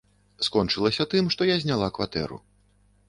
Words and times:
Скончылася 0.47 1.05
тым, 1.11 1.29
што 1.35 1.49
я 1.53 1.59
зняла 1.65 1.91
кватэру. 1.99 2.41